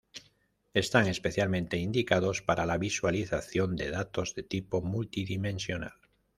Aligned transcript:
Están 0.73 1.05
especialmente 1.05 1.77
indicados 1.77 2.41
para 2.41 2.65
la 2.65 2.79
visualización 2.79 3.75
de 3.75 3.91
datos 3.91 4.33
de 4.33 4.41
tipo 4.41 4.81
multidimensional. 4.81 5.93